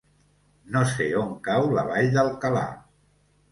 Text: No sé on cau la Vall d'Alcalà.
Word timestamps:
No 0.75 0.81
sé 0.93 1.07
on 1.19 1.29
cau 1.49 1.67
la 1.77 1.85
Vall 1.91 2.11
d'Alcalà. 2.19 2.67